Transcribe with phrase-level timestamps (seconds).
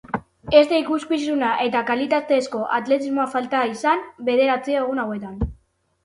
[0.59, 5.37] Ez da ikuskizuna eta kalitatezko atletismoa falta izan bederatzi egun hauetan.